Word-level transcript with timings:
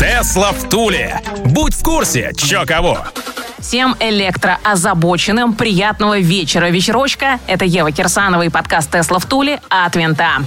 Тесла 0.00 0.52
в 0.52 0.66
Туле. 0.70 1.20
Будь 1.44 1.74
в 1.74 1.82
курсе, 1.82 2.32
чё 2.34 2.64
кого. 2.64 3.00
Всем 3.58 3.94
электроозабоченным 4.00 5.52
приятного 5.52 6.18
вечера, 6.20 6.70
вечерочка. 6.70 7.38
Это 7.46 7.66
Ева 7.66 7.92
Кирсанова 7.92 8.40
и 8.40 8.48
подкаст 8.48 8.90
«Тесла 8.90 9.18
в 9.18 9.26
Туле» 9.26 9.60
от 9.68 9.94
Винта. 9.96 10.38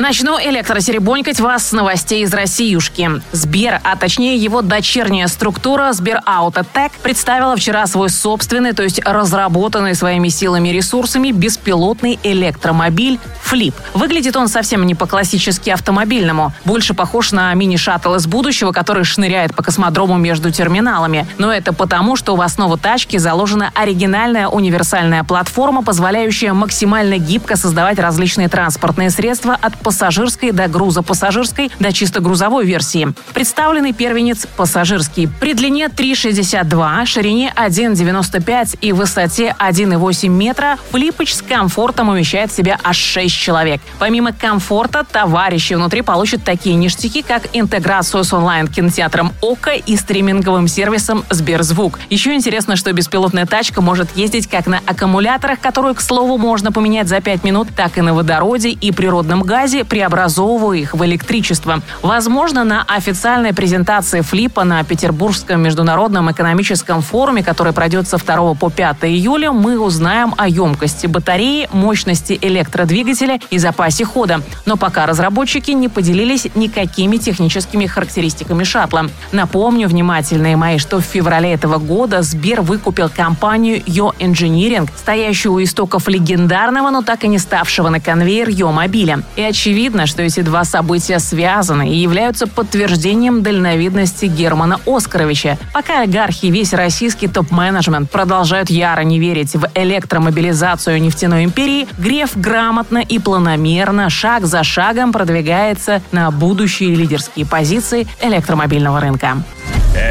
Начну 0.00 0.40
электросеребонькать 0.40 1.40
вас 1.40 1.68
с 1.68 1.72
новостей 1.72 2.22
из 2.22 2.32
Россиюшки. 2.32 3.20
Сбер, 3.32 3.82
а 3.84 3.96
точнее 3.96 4.34
его 4.38 4.62
дочерняя 4.62 5.26
структура 5.26 5.92
Сбераутотек 5.92 6.92
представила 7.02 7.54
вчера 7.54 7.86
свой 7.86 8.08
собственный, 8.08 8.72
то 8.72 8.82
есть 8.82 8.98
разработанный 9.04 9.94
своими 9.94 10.28
силами 10.28 10.70
и 10.70 10.72
ресурсами 10.72 11.32
беспилотный 11.32 12.18
электромобиль 12.22 13.20
Flip. 13.44 13.74
Выглядит 13.92 14.36
он 14.36 14.48
совсем 14.48 14.86
не 14.86 14.94
по-классически 14.94 15.68
автомобильному. 15.68 16.54
Больше 16.64 16.94
похож 16.94 17.32
на 17.32 17.52
мини-шаттл 17.52 18.14
из 18.14 18.26
будущего, 18.26 18.72
который 18.72 19.04
шныряет 19.04 19.54
по 19.54 19.62
космодрому 19.62 20.16
между 20.16 20.50
терминалами. 20.50 21.26
Но 21.36 21.52
это 21.52 21.74
потому, 21.74 22.16
что 22.16 22.36
в 22.36 22.40
основу 22.40 22.78
тачки 22.78 23.18
заложена 23.18 23.70
оригинальная 23.74 24.48
универсальная 24.48 25.24
платформа, 25.24 25.82
позволяющая 25.82 26.54
максимально 26.54 27.18
гибко 27.18 27.56
создавать 27.56 27.98
различные 27.98 28.48
транспортные 28.48 29.10
средства 29.10 29.58
от 29.60 29.76
пассажирской 29.90 30.52
до 30.52 30.68
грузопассажирской 30.68 31.68
до 31.80 31.92
чисто 31.92 32.20
грузовой 32.20 32.64
версии. 32.64 33.12
Представленный 33.34 33.92
первенец 33.92 34.46
пассажирский. 34.56 35.28
При 35.40 35.52
длине 35.52 35.86
3,62, 35.86 37.06
ширине 37.06 37.52
1,95 37.56 38.78
и 38.80 38.92
высоте 38.92 39.56
1,8 39.58 40.28
метра 40.28 40.78
Флипыч 40.92 41.34
с 41.34 41.42
комфортом 41.42 42.08
умещает 42.08 42.52
в 42.52 42.56
себя 42.56 42.78
аж 42.84 42.96
6 42.98 43.34
человек. 43.34 43.80
Помимо 43.98 44.32
комфорта, 44.32 45.04
товарищи 45.04 45.74
внутри 45.74 46.02
получат 46.02 46.44
такие 46.44 46.76
ништяки, 46.76 47.22
как 47.22 47.48
интеграцию 47.52 48.22
с 48.22 48.32
онлайн-кинотеатром 48.32 49.32
ОКО 49.42 49.72
и 49.72 49.96
стриминговым 49.96 50.68
сервисом 50.68 51.24
Сберзвук. 51.30 51.98
Еще 52.10 52.32
интересно, 52.34 52.76
что 52.76 52.92
беспилотная 52.92 53.46
тачка 53.46 53.80
может 53.82 54.16
ездить 54.16 54.46
как 54.46 54.68
на 54.68 54.78
аккумуляторах, 54.86 55.58
которые, 55.58 55.96
к 55.96 56.00
слову, 56.00 56.38
можно 56.38 56.70
поменять 56.70 57.08
за 57.08 57.20
5 57.20 57.42
минут, 57.42 57.68
так 57.74 57.98
и 57.98 58.02
на 58.02 58.14
водороде 58.14 58.68
и 58.68 58.92
природном 58.92 59.42
газе, 59.42 59.79
преобразовывая 59.84 60.78
их 60.78 60.94
в 60.94 61.04
электричество. 61.04 61.82
Возможно, 62.02 62.64
на 62.64 62.82
официальной 62.82 63.52
презентации 63.52 64.20
Флипа 64.20 64.64
на 64.64 64.82
Петербургском 64.84 65.60
международном 65.62 66.30
экономическом 66.30 67.02
форуме, 67.02 67.42
который 67.42 67.72
пройдет 67.72 68.08
со 68.08 68.18
2 68.18 68.54
по 68.54 68.70
5 68.70 68.96
июля, 69.02 69.52
мы 69.52 69.78
узнаем 69.78 70.34
о 70.36 70.48
емкости 70.48 71.06
батареи, 71.06 71.68
мощности 71.72 72.38
электродвигателя 72.40 73.40
и 73.50 73.58
запасе 73.58 74.04
хода. 74.04 74.42
Но 74.66 74.76
пока 74.76 75.06
разработчики 75.06 75.70
не 75.72 75.88
поделились 75.88 76.48
никакими 76.54 77.16
техническими 77.16 77.86
характеристиками 77.86 78.64
шаттла. 78.64 79.06
Напомню, 79.32 79.88
внимательные 79.88 80.56
мои, 80.56 80.78
что 80.78 80.98
в 80.98 81.04
феврале 81.04 81.52
этого 81.52 81.78
года 81.78 82.22
Сбер 82.22 82.62
выкупил 82.62 83.08
компанию 83.08 83.80
Yo 83.82 84.14
Engineering, 84.18 84.88
стоящую 84.96 85.54
у 85.54 85.62
истоков 85.62 86.08
легендарного, 86.08 86.90
но 86.90 87.02
так 87.02 87.24
и 87.24 87.28
не 87.28 87.38
ставшего 87.38 87.88
на 87.88 88.00
конвейер 88.00 88.48
Yo 88.48 88.72
мобиля. 88.72 89.22
И 89.36 89.42
очевидно, 89.42 89.69
что 90.06 90.22
эти 90.22 90.40
два 90.40 90.64
события 90.64 91.18
связаны 91.18 91.90
и 91.90 91.96
являются 91.96 92.46
подтверждением 92.46 93.42
дальновидности 93.42 94.26
Германа 94.26 94.80
Оскаровича. 94.86 95.58
Пока 95.72 96.00
олигархи 96.00 96.46
и 96.46 96.50
весь 96.50 96.72
российский 96.72 97.28
топ-менеджмент 97.28 98.10
продолжают 98.10 98.70
яро 98.70 99.02
не 99.02 99.18
верить 99.18 99.54
в 99.54 99.68
электромобилизацию 99.74 101.00
нефтяной 101.00 101.44
империи, 101.44 101.86
Греф 101.98 102.36
грамотно 102.36 102.98
и 102.98 103.18
планомерно, 103.18 104.10
шаг 104.10 104.46
за 104.46 104.64
шагом 104.64 105.12
продвигается 105.12 106.02
на 106.12 106.30
будущие 106.30 106.94
лидерские 106.94 107.46
позиции 107.46 108.06
электромобильного 108.20 109.00
рынка. 109.00 109.42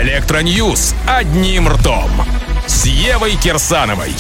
Электро 0.02 0.62
news 0.62 0.96
одним 1.08 1.68
ртом. 1.68 2.10
С 2.68 2.86
Евой 2.86 3.36
Кирсановой. 3.36 4.14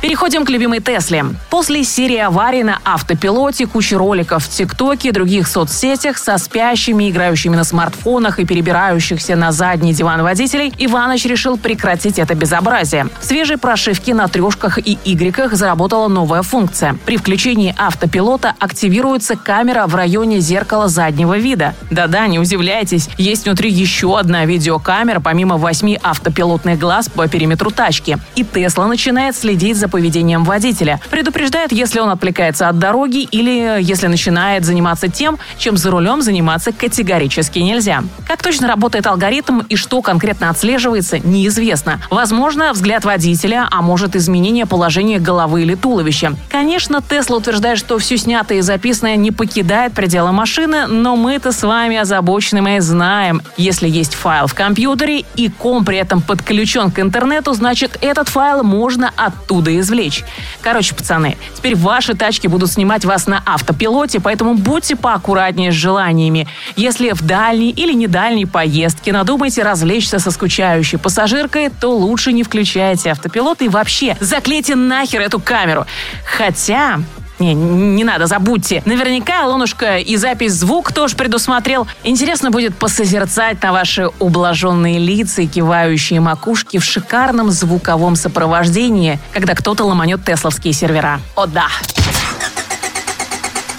Переходим 0.00 0.46
к 0.46 0.50
любимой 0.50 0.80
Тесле. 0.80 1.26
После 1.50 1.84
серии 1.84 2.16
аварий 2.16 2.62
на 2.62 2.78
автопилоте, 2.86 3.66
кучи 3.66 3.92
роликов 3.92 4.44
в 4.44 4.48
ТикТоке 4.48 5.10
и 5.10 5.12
других 5.12 5.46
соцсетях 5.46 6.16
со 6.16 6.38
спящими, 6.38 7.10
играющими 7.10 7.54
на 7.54 7.64
смартфонах 7.64 8.38
и 8.38 8.46
перебирающихся 8.46 9.36
на 9.36 9.52
задний 9.52 9.92
диван 9.92 10.22
водителей, 10.22 10.72
Иваныч 10.78 11.26
решил 11.26 11.58
прекратить 11.58 12.18
это 12.18 12.34
безобразие. 12.34 13.08
В 13.20 13.26
свежей 13.26 13.58
прошивке 13.58 14.14
на 14.14 14.26
трешках 14.28 14.78
и 14.78 14.98
игреках 15.04 15.52
заработала 15.52 16.08
новая 16.08 16.40
функция. 16.40 16.96
При 17.04 17.18
включении 17.18 17.74
автопилота 17.76 18.54
активируется 18.58 19.36
камера 19.36 19.86
в 19.86 19.94
районе 19.94 20.40
зеркала 20.40 20.88
заднего 20.88 21.36
вида. 21.36 21.74
Да-да, 21.90 22.26
не 22.26 22.38
удивляйтесь, 22.38 23.10
есть 23.18 23.44
внутри 23.44 23.70
еще 23.70 24.18
одна 24.18 24.46
видеокамера, 24.46 25.20
помимо 25.20 25.58
восьми 25.58 26.00
автопилотных 26.02 26.78
глаз 26.78 27.10
по 27.10 27.28
периметру 27.28 27.70
тачки. 27.70 28.16
И 28.34 28.44
Тесла 28.44 28.86
начинает 28.86 29.36
следить 29.36 29.76
за 29.76 29.89
поведением 29.90 30.44
водителя. 30.44 31.00
Предупреждает, 31.10 31.72
если 31.72 32.00
он 32.00 32.10
отвлекается 32.10 32.68
от 32.68 32.78
дороги 32.78 33.22
или 33.22 33.82
если 33.82 34.06
начинает 34.06 34.64
заниматься 34.64 35.08
тем, 35.08 35.38
чем 35.58 35.76
за 35.76 35.90
рулем 35.90 36.22
заниматься 36.22 36.72
категорически 36.72 37.58
нельзя. 37.58 38.02
Как 38.26 38.42
точно 38.42 38.68
работает 38.68 39.06
алгоритм 39.06 39.60
и 39.68 39.76
что 39.76 40.02
конкретно 40.02 40.50
отслеживается, 40.50 41.18
неизвестно. 41.18 42.00
Возможно, 42.10 42.72
взгляд 42.72 43.04
водителя, 43.04 43.68
а 43.70 43.82
может 43.82 44.16
изменение 44.16 44.66
положения 44.66 45.18
головы 45.18 45.62
или 45.62 45.74
туловища. 45.74 46.34
Конечно, 46.50 47.02
Тесла 47.02 47.38
утверждает, 47.38 47.78
что 47.78 47.98
все 47.98 48.16
снятое 48.16 48.58
и 48.58 48.60
записанное 48.62 49.16
не 49.16 49.30
покидает 49.30 49.92
пределы 49.92 50.32
машины, 50.32 50.86
но 50.86 51.16
мы-то 51.16 51.52
с 51.52 51.62
вами 51.62 51.96
озабоченные 51.96 52.80
знаем, 52.80 53.42
если 53.56 53.88
есть 53.88 54.14
файл 54.14 54.46
в 54.46 54.54
компьютере 54.54 55.24
и 55.36 55.48
ком 55.48 55.84
при 55.84 55.98
этом 55.98 56.20
подключен 56.20 56.90
к 56.90 57.00
интернету, 57.00 57.52
значит 57.52 57.98
этот 58.00 58.28
файл 58.28 58.62
можно 58.62 59.12
оттуда 59.16 59.70
извлечь. 59.80 60.24
Короче, 60.62 60.94
пацаны, 60.94 61.36
теперь 61.54 61.76
ваши 61.76 62.14
тачки 62.14 62.46
будут 62.46 62.70
снимать 62.70 63.04
вас 63.04 63.26
на 63.26 63.42
автопилоте, 63.44 64.20
поэтому 64.20 64.54
будьте 64.54 64.96
поаккуратнее 64.96 65.72
с 65.72 65.74
желаниями. 65.74 66.46
Если 66.76 67.10
в 67.12 67.22
дальней 67.22 67.70
или 67.70 67.92
недальней 67.92 68.46
поездке 68.46 69.12
надумаете 69.12 69.62
развлечься 69.62 70.18
со 70.18 70.30
скучающей 70.30 70.98
пассажиркой, 70.98 71.70
то 71.70 71.96
лучше 71.96 72.32
не 72.32 72.42
включайте 72.42 73.10
автопилот 73.10 73.62
и 73.62 73.68
вообще 73.68 74.16
заклейте 74.20 74.74
нахер 74.74 75.20
эту 75.20 75.40
камеру. 75.40 75.86
Хотя, 76.24 77.00
не, 77.40 77.54
не 77.54 78.04
надо, 78.04 78.26
забудьте. 78.26 78.82
Наверняка 78.84 79.46
Лонушка 79.46 79.98
и 79.98 80.16
запись 80.16 80.52
звук 80.52 80.92
тоже 80.92 81.16
предусмотрел. 81.16 81.86
Интересно 82.04 82.50
будет 82.50 82.76
посозерцать 82.76 83.62
на 83.62 83.72
ваши 83.72 84.08
ублаженные 84.18 84.98
лица 84.98 85.42
и 85.42 85.46
кивающие 85.46 86.20
макушки 86.20 86.78
в 86.78 86.84
шикарном 86.84 87.50
звуковом 87.50 88.16
сопровождении, 88.16 89.18
когда 89.32 89.54
кто-то 89.54 89.84
ломанет 89.84 90.24
тесловские 90.24 90.72
сервера. 90.72 91.20
О 91.36 91.46
да! 91.46 91.68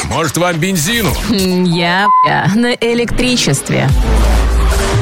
Может, 0.06 0.38
вам 0.38 0.58
бензину? 0.58 1.14
Я, 1.30 2.08
я 2.28 2.52
на 2.54 2.74
электричестве. 2.74 3.88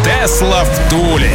Тесла 0.04 0.64
в 0.64 0.90
Туле. 0.90 1.32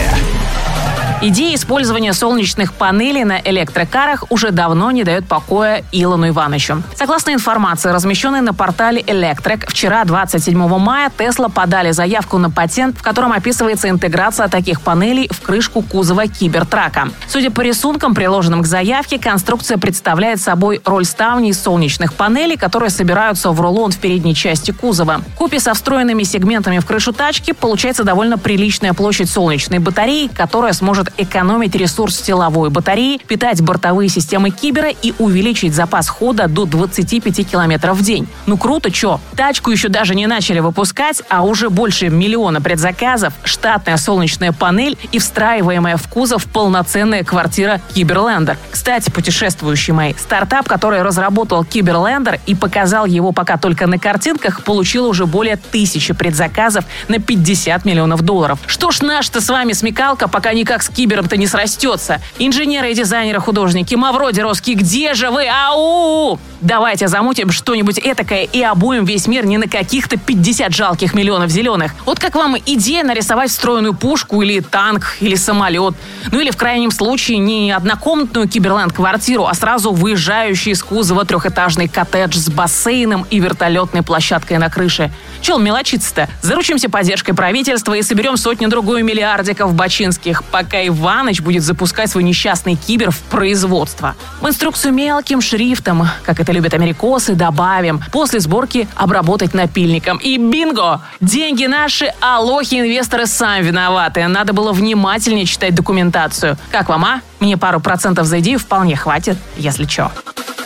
Идея 1.26 1.54
использования 1.54 2.12
солнечных 2.12 2.74
панелей 2.74 3.24
на 3.24 3.40
электрокарах 3.40 4.24
уже 4.28 4.50
давно 4.50 4.90
не 4.90 5.04
дает 5.04 5.26
покоя 5.26 5.82
Илону 5.90 6.28
Ивановичу. 6.28 6.82
Согласно 6.96 7.30
информации, 7.30 7.88
размещенной 7.88 8.42
на 8.42 8.52
портале 8.52 9.00
Electric, 9.00 9.64
вчера, 9.66 10.04
27 10.04 10.54
мая, 10.78 11.10
Тесла 11.16 11.48
подали 11.48 11.92
заявку 11.92 12.36
на 12.36 12.50
патент, 12.50 12.98
в 12.98 13.02
котором 13.02 13.32
описывается 13.32 13.88
интеграция 13.88 14.48
таких 14.48 14.82
панелей 14.82 15.30
в 15.30 15.40
крышку 15.40 15.80
кузова 15.80 16.26
кибертрака. 16.26 17.08
Судя 17.26 17.50
по 17.50 17.62
рисункам, 17.62 18.14
приложенным 18.14 18.60
к 18.60 18.66
заявке, 18.66 19.18
конструкция 19.18 19.78
представляет 19.78 20.42
собой 20.42 20.82
роль 20.84 21.06
ставней 21.06 21.54
солнечных 21.54 22.12
панелей, 22.12 22.58
которые 22.58 22.90
собираются 22.90 23.50
в 23.50 23.58
рулон 23.62 23.92
в 23.92 23.96
передней 23.96 24.34
части 24.34 24.72
кузова. 24.72 25.22
Купе 25.38 25.58
со 25.58 25.72
встроенными 25.72 26.22
сегментами 26.24 26.80
в 26.80 26.84
крышу 26.84 27.14
тачки 27.14 27.52
получается 27.52 28.04
довольно 28.04 28.36
приличная 28.36 28.92
площадь 28.92 29.30
солнечной 29.30 29.78
батареи, 29.78 30.26
которая 30.28 30.74
сможет 30.74 31.13
экономить 31.18 31.74
ресурс 31.74 32.20
силовой 32.20 32.70
батареи, 32.70 33.20
питать 33.26 33.60
бортовые 33.62 34.08
системы 34.08 34.50
Кибера 34.50 34.90
и 34.90 35.14
увеличить 35.18 35.74
запас 35.74 36.08
хода 36.08 36.48
до 36.48 36.64
25 36.64 37.50
километров 37.50 37.98
в 37.98 38.02
день. 38.02 38.26
Ну 38.46 38.56
круто, 38.56 38.90
чё? 38.90 39.20
Тачку 39.36 39.70
еще 39.70 39.88
даже 39.88 40.14
не 40.14 40.26
начали 40.26 40.60
выпускать, 40.60 41.22
а 41.28 41.42
уже 41.42 41.70
больше 41.70 42.08
миллиона 42.08 42.60
предзаказов, 42.60 43.34
штатная 43.44 43.96
солнечная 43.96 44.52
панель 44.52 44.96
и 45.12 45.18
встраиваемая 45.18 45.96
в 45.96 46.08
кузов 46.08 46.46
полноценная 46.46 47.24
квартира 47.24 47.80
Киберлендер. 47.94 48.58
Кстати, 48.70 49.10
путешествующий 49.10 49.92
мой, 49.92 50.16
стартап, 50.18 50.68
который 50.68 51.02
разработал 51.02 51.64
Киберлендер 51.64 52.40
и 52.46 52.54
показал 52.54 53.06
его 53.06 53.32
пока 53.32 53.56
только 53.56 53.86
на 53.86 53.98
картинках, 53.98 54.64
получил 54.64 55.06
уже 55.06 55.26
более 55.26 55.56
тысячи 55.56 56.12
предзаказов 56.14 56.84
на 57.08 57.18
50 57.18 57.84
миллионов 57.84 58.22
долларов. 58.22 58.58
Что 58.66 58.90
ж 58.90 59.00
наш-то 59.02 59.40
с 59.40 59.48
вами 59.48 59.72
смекалка 59.72 60.28
пока 60.28 60.52
никак 60.52 60.82
с 60.82 60.88
Кибером-то 61.04 61.36
не 61.36 61.46
срастется. 61.46 62.22
Инженеры 62.38 62.94
дизайнеры, 62.94 63.38
художники, 63.38 63.94
Мавроди 63.94 64.40
Роски, 64.40 64.70
где 64.70 65.12
же 65.12 65.28
вы? 65.28 65.46
Ау! 65.46 66.38
Давайте 66.64 67.08
замутим 67.08 67.50
что-нибудь 67.50 67.98
этакое 67.98 68.44
и 68.44 68.62
обуем 68.62 69.04
весь 69.04 69.26
мир 69.26 69.44
не 69.44 69.58
на 69.58 69.68
каких-то 69.68 70.16
50 70.16 70.74
жалких 70.74 71.12
миллионов 71.12 71.50
зеленых. 71.50 71.92
Вот 72.06 72.18
как 72.18 72.34
вам 72.34 72.56
идея 72.56 73.04
нарисовать 73.04 73.50
встроенную 73.50 73.92
пушку 73.92 74.40
или 74.40 74.60
танк, 74.60 75.18
или 75.20 75.34
самолет. 75.34 75.94
Ну 76.32 76.40
или 76.40 76.50
в 76.50 76.56
крайнем 76.56 76.90
случае 76.90 77.36
не 77.36 77.70
однокомнатную 77.70 78.48
киберленд-квартиру, 78.48 79.44
а 79.44 79.52
сразу 79.52 79.92
выезжающий 79.92 80.72
из 80.72 80.82
кузова 80.82 81.26
трехэтажный 81.26 81.86
коттедж 81.86 82.38
с 82.38 82.48
бассейном 82.48 83.26
и 83.28 83.40
вертолетной 83.40 84.02
площадкой 84.02 84.56
на 84.56 84.70
крыше. 84.70 85.12
Чел 85.42 85.58
мелочиться-то? 85.58 86.30
Заручимся 86.40 86.88
поддержкой 86.88 87.34
правительства 87.34 87.92
и 87.92 88.00
соберем 88.00 88.38
сотню-другую 88.38 89.04
миллиардиков 89.04 89.74
бачинских, 89.74 90.42
пока 90.44 90.78
Иваныч 90.86 91.42
будет 91.42 91.62
запускать 91.62 92.10
свой 92.10 92.22
несчастный 92.22 92.76
кибер 92.76 93.10
в 93.10 93.18
производство. 93.24 94.16
В 94.40 94.48
инструкцию 94.48 94.94
мелким 94.94 95.42
шрифтом, 95.42 96.08
как 96.24 96.40
это 96.40 96.53
любят 96.54 96.74
америкосы, 96.74 97.34
добавим. 97.34 98.00
После 98.12 98.40
сборки 98.40 98.88
обработать 98.94 99.54
напильником. 99.54 100.18
И 100.18 100.38
бинго! 100.38 101.00
Деньги 101.20 101.66
наши, 101.66 102.12
а 102.20 102.40
лохи-инвесторы 102.40 103.26
сами 103.26 103.64
виноваты. 103.64 104.26
Надо 104.26 104.52
было 104.52 104.72
внимательнее 104.72 105.44
читать 105.44 105.74
документацию. 105.74 106.56
Как 106.70 106.88
вам, 106.88 107.04
а? 107.04 107.20
Мне 107.40 107.56
пару 107.56 107.80
процентов 107.80 108.26
за 108.26 108.40
идею 108.40 108.58
вполне 108.58 108.96
хватит, 108.96 109.36
если 109.56 109.84
чё. 109.84 110.10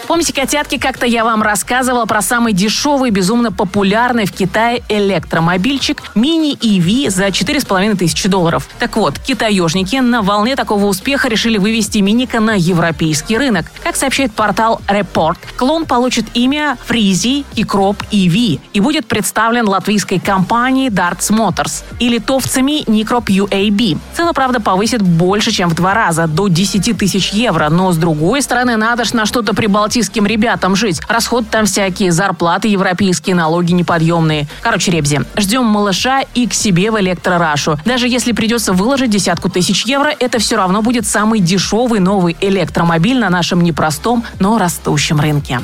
Помните, 0.08 0.32
котятки, 0.32 0.78
как-то 0.78 1.04
я 1.04 1.22
вам 1.22 1.42
рассказывала 1.42 2.06
про 2.06 2.22
самый 2.22 2.54
дешевый, 2.54 3.10
безумно 3.10 3.52
популярный 3.52 4.24
в 4.24 4.32
Китае 4.32 4.82
электромобильчик 4.88 6.02
Mini 6.14 6.58
EV 6.58 7.10
за 7.10 7.26
4,5 7.26 7.94
тысячи 7.94 8.26
долларов. 8.26 8.66
Так 8.78 8.96
вот, 8.96 9.18
китаежники 9.18 9.96
на 9.96 10.22
волне 10.22 10.56
такого 10.56 10.86
успеха 10.86 11.28
решили 11.28 11.58
вывести 11.58 11.98
миника 11.98 12.40
на 12.40 12.54
европейский 12.56 13.36
рынок. 13.36 13.66
Как 13.84 13.96
сообщает 13.96 14.32
портал 14.32 14.80
Report, 14.88 15.36
клон 15.58 15.84
получит 15.84 16.24
имя 16.32 16.78
Freezy 16.88 17.44
Keycrop 17.54 17.98
EV 18.10 18.60
и 18.72 18.80
будет 18.80 19.08
представлен 19.08 19.68
латвийской 19.68 20.18
компанией 20.18 20.88
Darts 20.88 21.30
Motors 21.30 21.84
и 22.00 22.08
литовцами 22.08 22.82
Nicrop 22.84 23.26
UAB. 23.26 23.98
Цену, 24.16 24.32
правда, 24.32 24.58
повысит 24.58 25.02
больше, 25.02 25.50
чем 25.50 25.68
в 25.68 25.74
два 25.74 25.92
раза, 25.92 26.26
до 26.26 26.48
10 26.48 26.96
тысяч 26.96 27.28
евро, 27.34 27.68
но 27.68 27.92
с 27.92 27.98
другой 27.98 28.40
стороны, 28.40 28.78
надо 28.78 29.04
ж 29.04 29.12
на 29.12 29.26
что-то 29.26 29.52
прибалтийское 29.52 29.97
балтийским 29.98 30.26
ребятам 30.26 30.76
жить. 30.76 31.00
Расход 31.08 31.50
там 31.50 31.66
всякие, 31.66 32.12
зарплаты 32.12 32.68
европейские, 32.68 33.34
налоги 33.34 33.72
неподъемные. 33.72 34.46
Короче, 34.62 34.92
Ребзи, 34.92 35.22
ждем 35.36 35.64
малыша 35.64 36.22
и 36.34 36.46
к 36.46 36.54
себе 36.54 36.92
в 36.92 37.00
электрорашу. 37.00 37.78
Даже 37.84 38.06
если 38.06 38.30
придется 38.30 38.72
выложить 38.72 39.10
десятку 39.10 39.48
тысяч 39.48 39.84
евро, 39.86 40.14
это 40.20 40.38
все 40.38 40.56
равно 40.56 40.82
будет 40.82 41.04
самый 41.04 41.40
дешевый 41.40 41.98
новый 41.98 42.36
электромобиль 42.40 43.18
на 43.18 43.28
нашем 43.28 43.60
непростом, 43.60 44.24
но 44.38 44.56
растущем 44.56 45.20
рынке. 45.20 45.60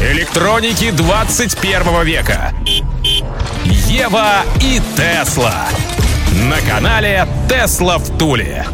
Электроники 0.00 0.92
21 0.92 2.04
века. 2.04 2.52
Ева 3.64 4.42
и 4.60 4.80
Тесла. 4.96 5.66
На 6.48 6.60
канале 6.70 7.26
Тесла 7.48 7.98
в 7.98 8.16
Туле. 8.18 8.64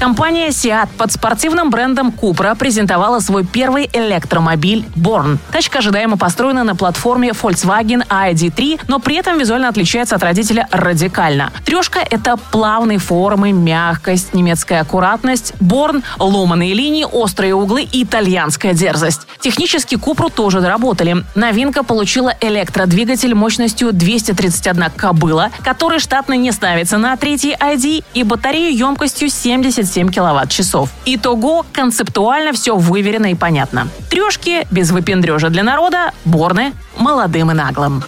Компания 0.00 0.48
Seat 0.48 0.88
под 0.96 1.12
спортивным 1.12 1.68
брендом 1.68 2.08
Cupra 2.08 2.56
презентовала 2.56 3.18
свой 3.18 3.44
первый 3.44 3.88
электромобиль 3.92 4.86
Born. 4.96 5.36
Тачка 5.52 5.80
ожидаемо 5.80 6.16
построена 6.16 6.64
на 6.64 6.74
платформе 6.74 7.32
Volkswagen 7.32 8.08
ID3, 8.08 8.80
но 8.88 8.98
при 8.98 9.16
этом 9.16 9.38
визуально 9.38 9.68
отличается 9.68 10.16
от 10.16 10.22
родителя 10.22 10.66
радикально. 10.70 11.52
Трешка— 11.66 12.00
это 12.10 12.38
плавные 12.50 12.96
формы, 12.96 13.52
мягкость, 13.52 14.32
немецкая 14.32 14.80
аккуратность. 14.80 15.52
Born— 15.60 16.02
ломаные 16.18 16.72
линии, 16.72 17.04
острые 17.04 17.54
углы 17.54 17.82
и 17.82 18.04
итальянская 18.04 18.72
дерзость. 18.72 19.26
Технически 19.40 19.96
Купру 19.96 20.30
тоже 20.30 20.62
доработали. 20.62 21.24
Новинка 21.34 21.82
получила 21.82 22.32
электродвигатель 22.40 23.34
мощностью 23.34 23.92
231 23.92 24.84
кобыла, 24.96 25.50
который 25.62 25.98
штатно 25.98 26.32
не 26.32 26.52
ставится 26.52 26.96
на 26.96 27.14
третий 27.18 27.52
ID, 27.52 28.02
и 28.14 28.22
батарею 28.22 28.74
емкостью 28.74 29.28
70 29.28 29.89
27 29.90 30.10
киловатт-часов. 30.10 30.90
Итого 31.04 31.66
концептуально 31.72 32.52
все 32.52 32.76
выверено 32.76 33.26
и 33.26 33.34
понятно. 33.34 33.88
Трешки 34.08 34.66
без 34.70 34.90
выпендрежа 34.92 35.48
для 35.48 35.64
народа, 35.64 36.12
борны 36.24 36.72
молодым 36.96 37.50
и 37.50 37.54
наглым. 37.54 38.04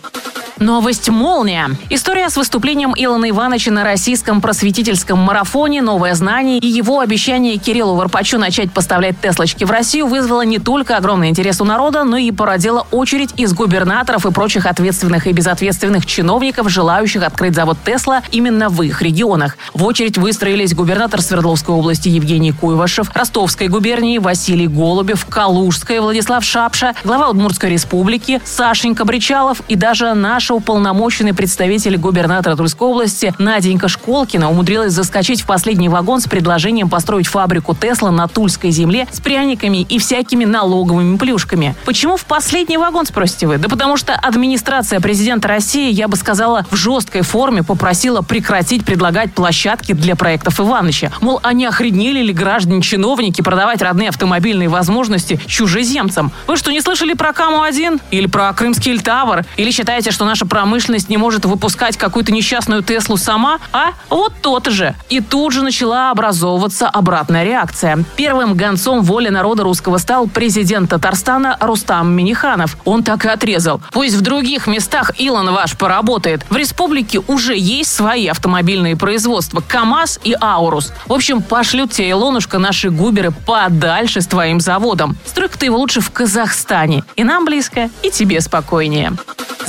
Новость 0.62 1.08
«Молния». 1.08 1.70
История 1.90 2.30
с 2.30 2.36
выступлением 2.36 2.94
Илона 2.96 3.28
Ивановича 3.30 3.72
на 3.72 3.82
российском 3.82 4.40
просветительском 4.40 5.18
марафоне 5.18 5.82
«Новое 5.82 6.14
знание» 6.14 6.58
и 6.58 6.68
его 6.68 7.00
обещание 7.00 7.56
Кириллу 7.56 7.96
Варпачу 7.96 8.38
начать 8.38 8.70
поставлять 8.70 9.20
Теслочки 9.20 9.64
в 9.64 9.72
Россию 9.72 10.06
вызвало 10.06 10.42
не 10.42 10.60
только 10.60 10.96
огромный 10.96 11.30
интерес 11.30 11.60
у 11.60 11.64
народа, 11.64 12.04
но 12.04 12.16
и 12.16 12.30
породило 12.30 12.86
очередь 12.92 13.30
из 13.36 13.52
губернаторов 13.52 14.24
и 14.24 14.30
прочих 14.30 14.66
ответственных 14.66 15.26
и 15.26 15.32
безответственных 15.32 16.06
чиновников, 16.06 16.70
желающих 16.70 17.24
открыть 17.24 17.56
завод 17.56 17.78
Тесла 17.84 18.22
именно 18.30 18.68
в 18.68 18.82
их 18.82 19.02
регионах. 19.02 19.56
В 19.74 19.82
очередь 19.82 20.16
выстроились 20.16 20.74
губернатор 20.74 21.22
Свердловской 21.22 21.74
области 21.74 22.08
Евгений 22.08 22.52
Куйвашев, 22.52 23.10
Ростовской 23.16 23.66
губернии 23.66 24.18
Василий 24.18 24.68
Голубев, 24.68 25.26
Калужской 25.26 25.98
Владислав 25.98 26.44
Шапша, 26.44 26.94
глава 27.02 27.30
Удмуртской 27.30 27.70
республики 27.70 28.40
Сашенька 28.44 29.04
Бричалов 29.04 29.60
и 29.66 29.74
даже 29.74 30.14
наш 30.14 30.51
Уполномоченный 30.52 31.32
представитель 31.32 31.96
губернатора 31.96 32.56
Тульской 32.56 32.87
области 32.87 33.34
Наденька 33.38 33.88
Школкина 33.88 34.50
умудрилась 34.50 34.93
заскочить 34.93 35.40
в 35.40 35.46
последний 35.46 35.88
вагон 35.88 36.20
с 36.20 36.28
предложением 36.28 36.90
построить 36.90 37.26
фабрику 37.26 37.75
Тесла 37.75 38.10
на 38.10 38.28
Тульской 38.28 38.70
земле 38.70 39.08
с 39.10 39.20
пряниками 39.20 39.78
и 39.78 39.99
всякими 39.99 40.44
налоговыми 40.44 41.16
плюшками. 41.16 41.75
Почему 41.87 42.16
в 42.16 42.26
последний 42.26 42.76
вагон, 42.76 43.06
спросите 43.06 43.46
вы? 43.46 43.56
Да 43.56 43.70
потому 43.70 43.96
что 43.96 44.14
администрация 44.14 45.00
президента 45.00 45.49
России, 45.49 45.90
я 45.90 46.06
бы 46.06 46.16
сказала, 46.16 46.66
в 46.70 46.76
жесткой 46.76 47.22
форме 47.22 47.62
попросила 47.62 48.20
прекратить 48.20 48.84
предлагать 48.84 49.32
площадки 49.32 49.93
для 49.93 50.16
проектов 50.16 50.60
Иваныча. 50.60 51.12
Мол, 51.22 51.40
они 51.43 51.64
охренели 51.64 52.20
ли 52.20 52.32
граждане-чиновники 52.32 53.41
продавать 53.41 53.81
родные 53.81 54.10
автомобильные 54.10 54.69
возможности 54.69 55.41
чужеземцам? 55.46 56.31
Вы 56.46 56.56
что, 56.56 56.70
не 56.70 56.82
слышали 56.82 57.15
про 57.15 57.32
Каму-1? 57.32 58.03
Или 58.10 58.26
про 58.26 58.53
Крымский 58.53 58.93
Ильтавр? 58.93 59.44
Или 59.56 59.70
считаете, 59.70 60.10
что 60.10 60.26
наша 60.43 60.46
промышленность 60.46 61.08
не 61.08 61.17
может 61.19 61.44
выпускать 61.44 61.96
какую-то 61.96 62.32
несчастную 62.32 62.82
Теслу 62.82 63.17
сама, 63.17 63.58
а? 63.72 63.93
Вот 64.11 64.32
тот 64.41 64.67
же. 64.67 64.94
И 65.08 65.20
тут 65.20 65.53
же 65.53 65.63
начала 65.63 66.11
образовываться 66.11 66.89
обратная 66.89 67.44
реакция. 67.44 68.05
Первым 68.17 68.55
гонцом 68.55 69.03
воли 69.03 69.29
народа 69.29 69.63
русского 69.63 69.99
стал 69.99 70.27
президент 70.27 70.91
Татарстана 70.91 71.56
Рустам 71.61 72.13
Миниханов. 72.13 72.77
Он 72.84 73.05
так 73.05 73.25
и 73.25 73.29
отрезал. 73.29 73.81
Пусть 73.93 74.17
в 74.17 74.20
других 74.20 74.67
местах 74.67 75.13
Илон 75.19 75.53
ваш 75.53 75.77
поработает. 75.77 76.44
В 76.51 76.56
республике 76.56 77.20
уже 77.29 77.56
есть 77.56 77.94
свои 77.94 78.27
автомобильные 78.27 78.96
производства. 78.96 79.63
КАМАЗ 79.67 80.20
и 80.25 80.34
Аурус. 80.41 80.93
В 81.06 81.13
общем, 81.13 81.41
пошлют 81.43 81.93
тебе, 81.93 82.11
Илонушка, 82.11 82.58
наши 82.58 82.91
губеры 82.91 83.31
подальше 83.31 84.20
с 84.20 84.27
твоим 84.27 84.61
заводом. 84.61 85.17
Стройка 85.25 85.58
ты 85.58 85.67
его 85.67 85.79
лучше 85.79 86.01
в 86.01 86.11
Казахстане. 86.11 87.05
И 87.15 87.22
нам 87.22 87.44
близко, 87.44 87.91
и 88.03 88.11
тебе 88.11 88.41
спокойнее. 88.41 89.13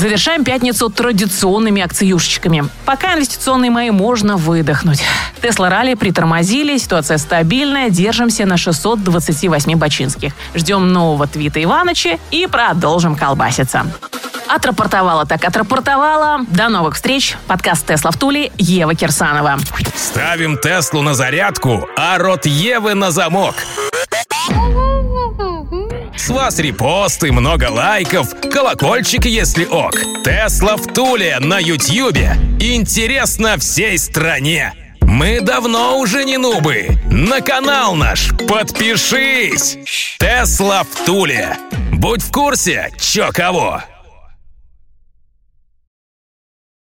Завершаем 0.04 0.44
пятницу 0.44 0.90
традиционными 0.90 1.82
акциюшечками. 1.82 2.66
Пока 2.86 3.14
инвестиционные 3.14 3.72
мои 3.72 3.90
можно 3.90 4.36
выдохнуть. 4.36 5.02
Тесла 5.42 5.70
Ралли 5.70 5.94
притормозили, 5.94 6.78
ситуация 6.78 7.18
стабильная, 7.18 7.90
держимся 7.90 8.46
на 8.46 8.58
628 8.58 9.78
бочинских. 9.78 10.34
Ждем 10.56 10.92
нового 10.92 11.26
твита 11.26 11.64
Иваныча 11.64 12.20
и 12.32 12.48
продолжим 12.48 13.16
колбаситься. 13.16 13.86
Отрапортовала 14.50 15.26
так 15.26 15.46
отрапортовала. 15.46 16.42
До 16.50 16.68
новых 16.68 16.96
встреч. 16.96 17.38
Подкаст 17.48 17.88
«Тесла 17.88 18.12
в 18.12 18.18
Туле». 18.18 18.52
Ева 18.58 18.96
Кирсанова. 18.96 19.58
Ставим 19.96 20.58
Теслу 20.58 21.02
на 21.02 21.14
зарядку, 21.14 21.88
а 21.96 22.18
рот 22.18 22.46
Евы 22.46 22.94
на 22.94 23.10
замок. 23.12 23.56
С 26.24 26.30
вас 26.30 26.58
репосты, 26.58 27.34
много 27.34 27.70
лайков, 27.70 28.30
колокольчик, 28.50 29.26
если 29.26 29.66
ок. 29.66 29.94
Тесла 30.24 30.78
в 30.78 30.88
Туле 30.88 31.38
на 31.42 31.60
Ютьюбе. 31.60 32.38
Интересно 32.62 33.58
всей 33.58 33.98
стране. 33.98 34.72
Мы 35.02 35.42
давно 35.42 36.00
уже 36.00 36.24
не 36.24 36.38
нубы. 36.38 36.98
На 37.12 37.42
канал 37.42 37.96
наш 37.96 38.30
подпишись. 38.48 39.78
Тесла 40.18 40.84
в 40.84 41.06
Туле. 41.06 41.58
Будь 41.92 42.22
в 42.22 42.32
курсе, 42.32 42.90
чё 43.02 43.32
кого. 43.34 43.84